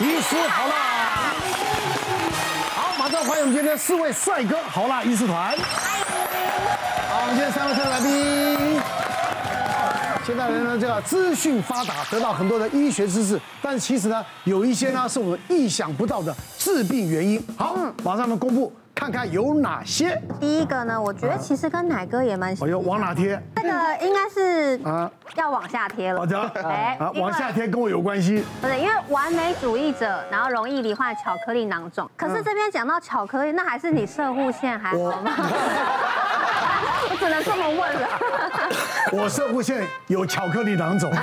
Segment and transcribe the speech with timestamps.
[0.00, 0.74] 医师好啦。
[2.74, 5.56] 好，马上欢迎我们今天四位帅哥好啦医师团。
[5.56, 8.80] 好，我们今天三位特别来宾。
[10.26, 17.40] 现在人呢，这个资讯发达，得到很多的医学知识，但是其实呢，有一些呢是我们意想不到的致病原因。
[17.56, 18.72] 好，马上我们公布。
[18.96, 20.18] 看看有哪些？
[20.40, 22.66] 第一个呢，我觉得其实跟奶哥也蛮像。
[22.66, 23.38] 哎呦，往哪贴？
[23.54, 23.68] 这个
[24.00, 26.18] 应该是啊，要往下贴了。
[26.18, 28.42] 好的，哎，往下贴跟我有关系。
[28.62, 32.10] 不是，因为完美主义者，然后容易罹患巧克力囊肿。
[32.16, 35.30] 可是这边讲到巧克力，那还是你射护腺还好吗？
[37.10, 38.08] 我只能这么问了。
[39.12, 41.12] 我射护腺有巧克力囊肿。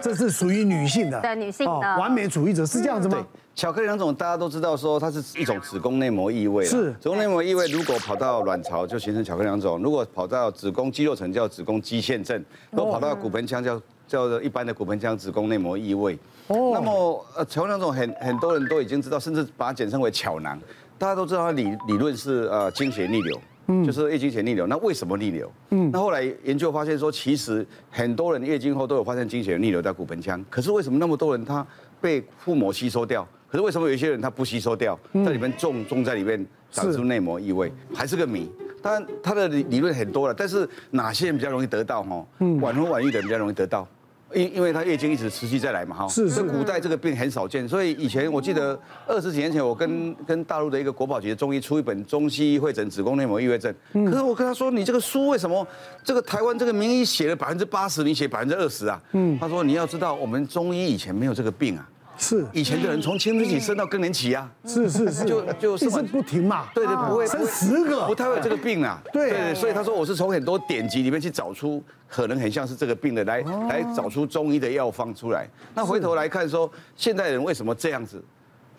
[0.00, 1.20] 这是属于女性的。
[1.20, 1.96] 对，女性的。
[1.98, 3.18] 完美主义者是这样子吗？
[3.54, 6.64] 巧克力囊肿大家都知道，说它是一种子宫内膜异位。
[6.64, 6.92] 是。
[6.94, 16.18] 子宫内膜异位如果跑到卵巢就形成巧克力囊肿，如果跑到子宫肌肉层叫子宫肌腺症，如果跑到骨盆腔叫叫做一般的骨盆腔子宫内膜异位。
[16.48, 16.72] 哦。
[16.74, 20.60] 那么呃，巧克力囊肿很很多人都已经知道，甚至把它简称为巧囊。
[20.98, 24.66] 大家都知道它理理论是呃经血逆流，嗯，就是月经血逆流。
[24.66, 25.50] 那为什么逆流？
[25.70, 25.92] 嗯。
[25.92, 31.64] 那后来研究发现说，其实很多人月经后都有发现经血逆流在骨盆腔，可是为什么那么多人他
[32.00, 33.24] 被腹膜吸收掉？
[33.54, 38.50] 可是为什么有一些人他不吸收掉，在里面种种在里面长出内膜异味，还是个谜。
[38.82, 42.26] 当然他的理理论很多了，但是哪些人比较容易得到哈？
[42.60, 43.86] 晚婚晚育的人比较容易得到，
[44.34, 46.08] 因因为他月经一直持续再来嘛哈。
[46.08, 46.42] 是是。
[46.42, 53.72] 古代这个病很少见，所以以前我记得二十几年前，我跟跟大陆的一个国宝级的中医出一本《中西医会诊子宫内膜异位症》，
[54.10, 55.64] 可是我跟他说，你这个书为什么
[56.02, 59.00] 这个台湾这个名医写了百分之八十，你写百分之二十啊？
[59.12, 59.38] 嗯。
[59.38, 61.88] 他说你要知道，我们中医以前没有这个病啊。
[62.16, 62.44] 是。
[62.52, 69.30] 以前的人从青春期生到更年期啊，是是是，就就生不停嘛，对对，不会生十个，不太会有这个病啊，对。
[69.30, 75.48] 对，所以他说我是从很多典籍里面去找出可能很像是这个病的，来来找出中医的药方出来。
[75.74, 78.22] 那回头来看说，现代人为什么这样子？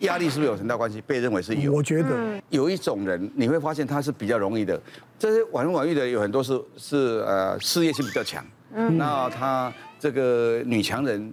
[0.00, 1.00] 压力是不是有很大关系？
[1.06, 1.72] 被认为是有。
[1.72, 2.40] 我觉得。
[2.50, 4.80] 有一种人你会发现他是比较容易的，
[5.18, 6.96] 这些晚婚晚育的有很多是是
[7.26, 8.44] 呃事业心比较强，
[8.74, 11.32] 嗯，那他这个女强人。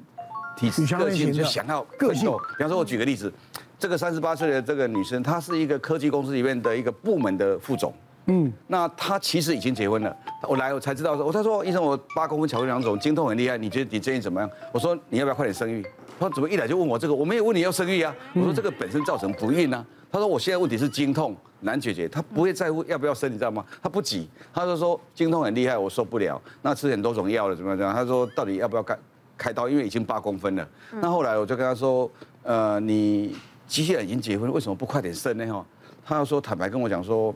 [0.56, 3.32] 体质个性就想要个性，比方说，我举个例子，
[3.80, 7.94] 这个三十八岁的这个女生，她是一个科技公司里面的一个部门的副总，
[8.28, 10.16] 嗯，那她其实已经结婚了。
[10.48, 14.50] 我来我才知道说，我她说医生，我八公分巧克力囊肿，经痛很厉害，你觉得你建议怎么样？
[14.72, 15.86] 我说你要不要快点生育？
[16.20, 17.14] 她怎么一来就问我这个？
[17.14, 18.16] 我没有问你要生育啊。
[18.36, 19.86] 我说这个本身造成不孕啊。
[20.12, 23.66] 她说我现在问题是经痛难解决，她不会在乎要不要生，你知道吗？
[23.82, 27.94] 她不急，她就说经痛很厉害，我受不了，那吃很多种药了，怎么样？
[27.94, 28.98] 她说到底要不要干？
[29.44, 30.66] 开刀，因为已经八公分了。
[31.02, 32.10] 那后来我就跟他说，
[32.44, 33.36] 呃，你
[33.68, 35.46] 机器人已经结婚，为什么不快点生呢？
[35.54, 35.66] 哈，
[36.06, 37.36] 他要说坦白跟我讲说，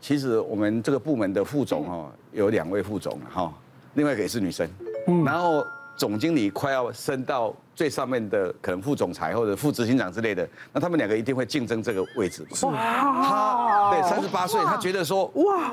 [0.00, 3.52] 其实我们这个部门的副总哈有两位副总哈，
[3.94, 4.68] 另外一个也是女生，
[5.24, 5.64] 然后
[5.96, 12.44] 总经理快要升到最上面的可能副总裁或者副执行长之类的，那他们两个一定会竞争这个位置。
[12.62, 15.72] 哇，他对三十八岁，他觉得说哇。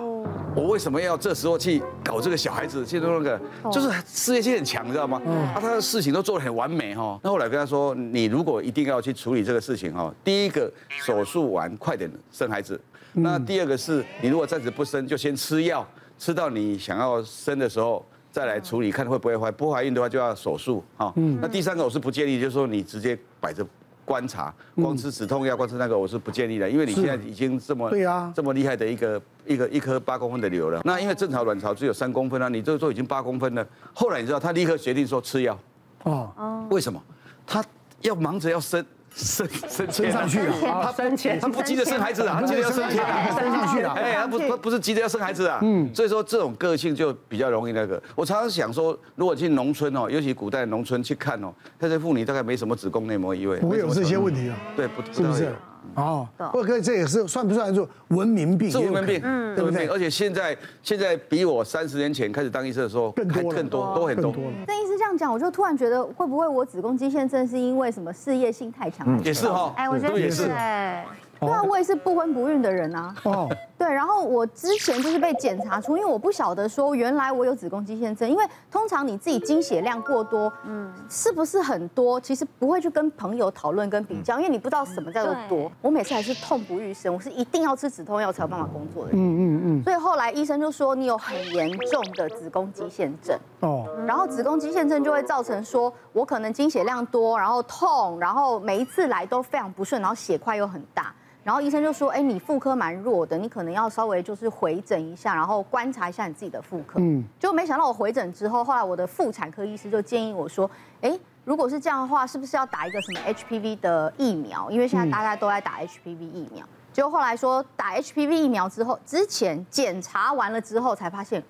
[0.55, 2.85] 我为什么要这时候去搞这个小孩子？
[2.85, 3.39] 去做那个，
[3.69, 5.21] 就是事业心很强，你知道吗？
[5.25, 7.19] 啊，他的事情都做得很完美哈。
[7.21, 12.79] 那后来跟他说，你如果一定要去处理这个事情哈，第一个手术完快点生孩子，
[13.11, 15.85] 那第二个是你如果暂时不生，就先吃药，
[16.17, 19.51] 吃到你想要生的时候再来处理，看会不会怀。
[19.51, 21.13] 不怀孕的话就要手术哈。
[21.41, 23.65] 那第三个我是不建议，就是说你直接摆着。
[24.05, 30.81] 观察，光吃止痛药，光吃那个我是不建议的，因为你现在已经这么对啊，这么厉害的一个一个一颗八公分的瘤了。
[30.85, 33.67] 那因为正常卵巢只有三公分啊，你这个都已经八公分了。
[33.93, 35.59] 后来你知道他立刻决定说吃药，
[36.03, 37.01] 哦，为什么？
[37.47, 37.63] 他
[38.01, 38.85] 要忙着要生。
[39.15, 40.81] 升升升上去啊！
[40.83, 43.93] 他升迁，他不急着生孩子啊，他急着要升迁啊，升上去了。
[43.93, 45.59] 哎，他不他不是急着要生孩子啊。
[45.61, 48.01] 嗯，所以说这种个性就比较容易那个。
[48.13, 54.57] 我常常想说，如果去农村哦，尤其古代农村去看哦，那些妇女大概没什么子宫内膜异位，不会有这些问题啊。
[54.75, 55.55] 对，不是不是。
[55.93, 58.69] 哦，不过这也是算不算做文明病？
[58.69, 59.87] 是文明病，嗯，对不对？
[59.87, 64.33] 而且现在现在比我三十年前开始当医生的时候更多更多都很多。
[64.67, 69.23] 那医师这样讲，我就突然觉得会不会我子宫肌腺症是因为什么事业心太强？
[69.23, 71.05] 也是哈，哎，我觉得也是哎。
[71.39, 73.15] 对啊，我也是不婚不孕的人啊。
[73.23, 73.49] 哦。
[73.77, 82.17] 对，然后我之前就是被检查出，因为我不晓得说原来我有子宫肌腺症，因为通常你自己经血量过多，嗯，是不是很多？
[82.21, 85.69] 其实不会去跟朋友讨论跟比较，因为你不知道什么叫做多。
[85.81, 89.19] 我每次还是痛不欲生，我是一定要吃止痛药才有办法工作的人。
[89.19, 89.83] 嗯嗯嗯。
[89.83, 93.37] 所以后来医生就说你有很严重的子宫肌腺症。
[93.59, 93.85] 哦。
[94.07, 101.13] 然后子宫肌腺症就会造成说我可能经血量多，然后痛，然后每一次来都非常不顺，然后血块又很大。
[101.45, 110.67] 然后医生就说：“哎，你妇科蛮弱的，你可能要稍微就是回诊一下，然后观察一下你自己的妇科。”嗯，就没想到我回诊之后，后来我的妇产科医师就建议我说
[111.01, 114.71] ：“哎，如果是这样的话，是不是要打一个什么 HPV 的疫苗？
[114.71, 116.65] 因为现在大家都在打 HPV 疫苗。
[116.91, 121.43] 结果后来说打 HPV 疫苗之后，之前检查完了之后才发现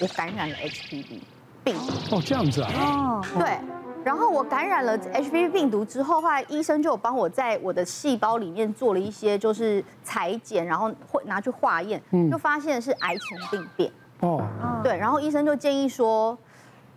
[0.00, 1.20] 我感染了 HPV
[1.64, 1.74] 病。
[2.12, 2.70] 哦，这样子啊。
[2.78, 3.58] 哦，对。
[4.02, 13.92] 然后我感染了 HPV 病毒之后，后来医生就有帮我在我的细胞里面做了一些就是裁剪，然后会拿去化验，就发现是癌前病变。
[14.20, 14.42] 哦，
[14.82, 14.96] 对。
[14.96, 16.36] 然后医生就建议说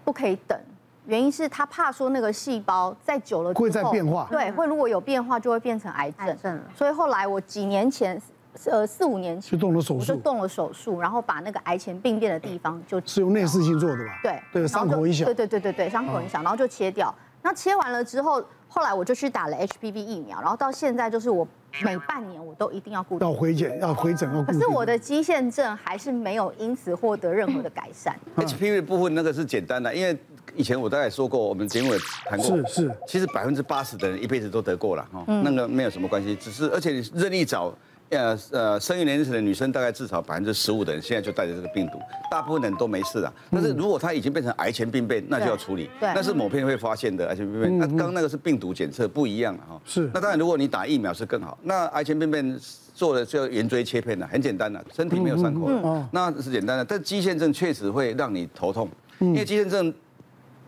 [0.03, 0.57] 不可以等，
[1.05, 4.27] 原因是他怕说那个细胞在久了之后会再变化。
[4.29, 6.27] 对，会如果有变化就会变成癌症。
[6.27, 6.61] 癌症。
[6.75, 8.21] 所以后来我几年前。
[8.65, 14.19] 呃，四五年前就动了手术，就动了手术，然后把那个癌前病变的地方就是用内视镜做的吧？
[14.21, 17.13] 对，对，伤口很小，对对对对对，伤口很小，然后就切掉。
[17.41, 21.45] 那切完了之后，后来我就去打了 HPV 疫苗，然后到现在就是我
[21.81, 24.43] 每半年我都一定要固定要回检，要回诊，要。
[24.43, 28.15] 可是我的肌腺症还是没有因此获得任何的改善。
[28.37, 30.17] HPV 的部分那个是简单的，因为
[30.55, 37.73] 以前我大概说过，我们节目也谈过，是是，其实百分之八十的人一辈子都得过了哈，那个没有什么关系，只是而且你任意找。
[38.13, 41.99] 呃呃，生育年龄层的女生大概至少百分之十五的人现在就带着这个病毒，
[42.31, 43.33] 大部分人都没事了。
[43.51, 45.89] 但是如果它已经变成癌前病变，那就要处理。
[45.99, 47.77] 对，那是某片会发现的癌前病变。
[47.77, 49.81] 那刚刚那个是病毒检测不一样了哈。
[49.85, 50.09] 是。
[50.13, 51.57] 那当然，如果你打疫苗是更好。
[51.63, 52.59] 那癌前病变
[52.93, 56.85] 做的就圆锥切片了，很简单的，身体没有伤口，那是简单的。
[56.85, 58.89] 但肌腺症确实会让你头痛，
[59.19, 59.93] 因为肌腺症。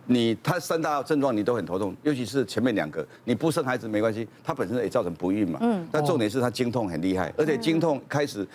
[0.08, 5.60] 你他三大症状你都很头痛，尤其是前面两个，你不生孩子没关系，它本身也造成不孕嘛。
[5.62, 5.88] 嗯。
[5.92, 8.48] 但重点是它经痛很厉害，而且经痛开始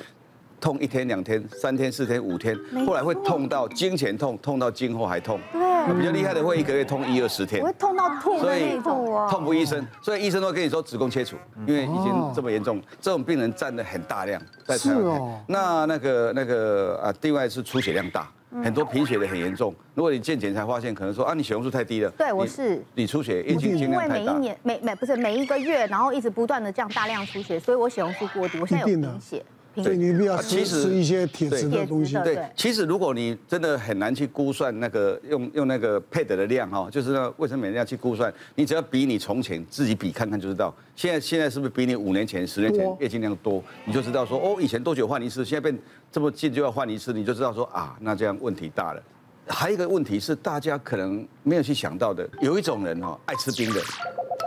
[0.60, 5.40] 痛一天两天三天四天五天，后来会痛到经前痛，痛到经后还痛。
[5.52, 5.60] 对。
[5.98, 7.64] 比较厉害的会一个月痛一二十天。
[7.64, 9.28] 会痛到吐的那种。
[9.30, 11.36] 痛不医生，所以医生都会跟你说子宫切除，
[11.66, 15.02] 因为已经这么严重，这种病人占的很大量在台湾。
[15.02, 15.40] 是哦。
[15.46, 18.30] 那那个那个啊，另外是出血量大。
[18.64, 22.10] 很多贫血的很严重，如果你健检才发现，可能说啊，你血红素太低了。
[22.18, 22.82] 对，我是。
[22.96, 23.78] 你出血，月经。
[23.78, 29.40] 因为每一年每每不是每一个月，然后一直不断的这样大量出血，所以我血红素过低，我现在有贫血。
[29.76, 32.14] 所以你必要吃吃一些铁质的东西。
[32.24, 40.74] 对，其实如果你真的很难去估算那个用用那个 pad 的量哈，就是那卫生棉量去估算，你只要比你从前自己比看看就知道。
[40.96, 43.62] 现在现在是不是比你五年前、十年前月经量多？
[43.84, 45.78] 你就知道说哦，以前多久换一次，现在变
[46.10, 49.02] 这么近就要换一次，你就知道说啊，那这样问题大了。
[49.46, 53.80] 还有一个问题是大家可能没有去想到的，有一种人哈爱吃冰的，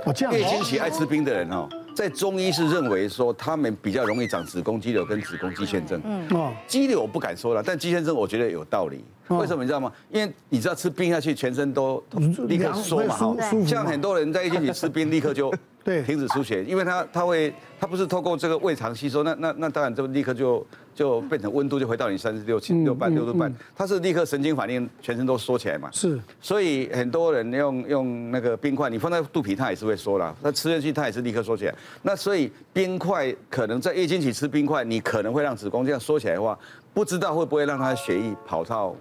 [0.05, 1.69] 哦这样，月经期爱吃冰的人哈。
[1.95, 6.01] 在中医是认为说他们比较容易长子宫肌瘤跟子宫肌腺症。
[6.03, 9.03] 嗯哦，肌瘤我不敢说了，但肌腺症我觉得有道理。
[9.29, 9.91] 为什么你知道吗？
[10.11, 12.03] 因为你知道吃冰下去，全身都
[12.47, 13.35] 立刻缩嘛，哈。
[13.65, 15.53] 像很多人在月经期吃冰，立刻就
[15.83, 20.65] 对停止出血，因为他他会他不是透过这个胃肠吸收，那那那当然就立刻就。
[20.93, 25.89] 就变成温度就回到你三十六七六半六度半，它是立刻神经反应，全身都缩起来嘛。
[25.91, 31.75] 是，所以很多人用用那个冰块，你放在肚皮，它也是会缩啦，那吃进去，它也是立刻缩起来。
[32.03, 36.57] 那所以冰块可能在月经期吃冰块，你可能会让子宫这样缩起来的话，
[36.93, 38.95] 不知道会不会让它的血液跑到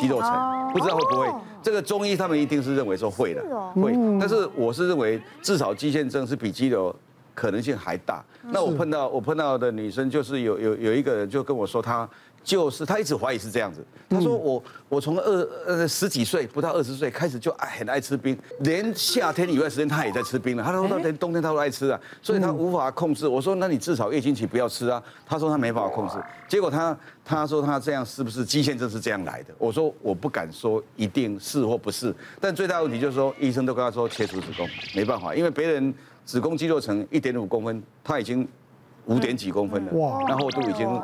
[0.00, 1.26] 肌肉层，不知道会不会。
[1.62, 3.42] 这个中医他们一定是认为说会的，
[3.74, 3.92] 会。
[4.20, 6.94] 但是我是认为至少肌腺症是比肌瘤。
[7.34, 8.24] 可能性还大。
[8.42, 12.08] 那我碰到我碰到的女生，就是有有有一个人就跟我说，她
[12.42, 13.84] 就是她一直怀疑是这样子。
[14.08, 20.64] 她说我我从二呃十几岁不到二十岁开始就爱很爱吃冰，连夏天以外时间她也在吃冰了。
[20.64, 23.28] 她说她连冬天她都爱吃啊，所以她无法控制。
[23.28, 25.00] 我说那你至少月经期不要吃啊。
[25.24, 26.16] 她说她没办法控制。
[26.48, 29.54] 结果她她说她这样是不是肌腺症是这样来的？
[29.56, 35.94] 我说我不敢说一定是或不是，但最大问题就是说医生都跟她说切除子宫没办法，因为别人。
[36.24, 38.46] 子宫肌肉层一点五公分，它已经
[39.06, 41.02] 五点几公分了，哇，然后都已经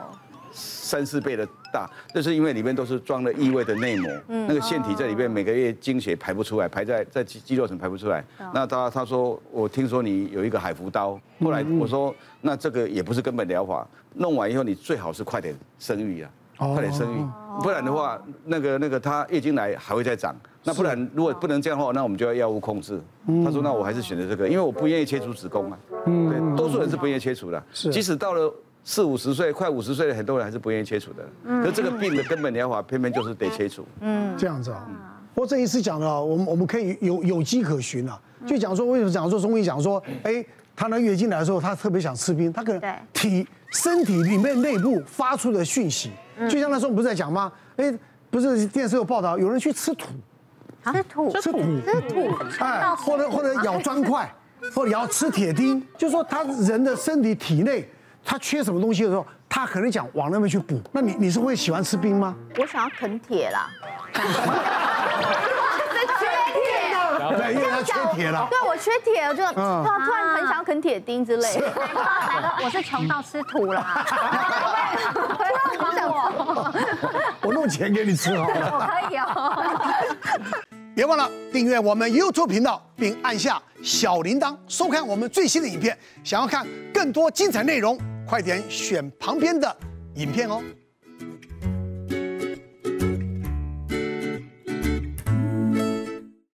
[0.51, 8.25] 三四倍的大，这是因为里面都是装了异位的内膜，那个腺体在里面每个月经血排不出来，排在在肌肌肉层排不出来。
[8.55, 17.19] 那他他说我听说你有一个海扶刀，后来我说那这个也不是根本疗法，弄完以后你最好是快点生育啊，快点生育，
[17.63, 20.35] 不然的话那个那个他月经来还会再长。
[20.65, 23.01] 那不然，如果不能这样的话，那我们就要药物控制。
[23.45, 27.63] 他说：“那我还是选择这个，因为我不愿意切除子宫啊。”对，多数人是不愿意切除的。
[27.73, 28.53] 是，即使到了
[28.85, 31.27] 四五十岁、快五十岁的很多人还是不愿意切除的。
[31.45, 33.87] 嗯，可这个病的根本疗法偏偏就是得切除。
[34.01, 34.87] 嗯，这样子啊。
[35.33, 38.21] 不过这一次讲的，我们我们可以有有迹可循啊。
[38.47, 40.45] 就讲说，为什么讲说中医讲说，哎，
[40.77, 46.11] 他那月经来的时候，他特别想吃冰，他可能体身体里面内部发出的讯息，
[46.49, 47.51] 就像那时候我们不是在讲吗？
[47.77, 47.93] 哎，
[48.31, 50.09] 不是电视有报道，有人去吃土。
[50.85, 54.33] 吃土，吃土，吃土，哎，或者或者咬砖块，
[54.75, 57.87] 或者咬吃铁钉，就是说他人的身体体内
[58.25, 60.81] 他缺什么东西的时候，他可能想往那边去补。
[60.93, 62.35] 那你你是会喜欢吃冰吗？
[62.59, 63.69] 我想要啃铁啦。
[67.19, 68.47] 了， 对，因为他缺铁了。
[68.49, 71.43] 对，我缺铁，我就突然突然很想啃铁钉之类。
[71.61, 74.07] 来哥，我是穷到吃土啦。
[75.13, 75.45] 不
[75.79, 76.73] 要帮我，
[77.43, 78.71] 我弄钱给你吃好了。
[78.73, 80.59] 我可以哦。
[80.95, 85.97] 别忘了订阅我们 YouTube 频道，并按下小铃铛，收看我们最新的影片。
[86.25, 89.77] 想要看更多精彩内容，快点选旁边的
[90.17, 90.61] 影片哦。